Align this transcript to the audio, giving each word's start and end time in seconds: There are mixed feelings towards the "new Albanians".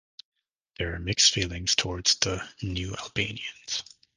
There 0.79 0.95
are 0.95 0.99
mixed 0.99 1.31
feelings 1.31 1.75
towards 1.75 2.15
the 2.15 2.43
"new 2.63 2.95
Albanians". 2.95 3.83